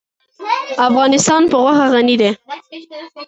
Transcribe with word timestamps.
افغانستان 0.87 1.41
په 1.51 1.55
غوښې 1.63 1.87
غني 1.93 2.15
دی. 2.21 2.31